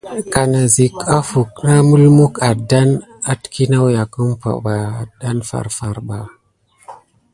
[0.33, 2.95] Kanasick ofuck na mulmuck adane
[3.31, 4.75] àlékloe umpay ba
[5.19, 6.19] dan farfar adan ba.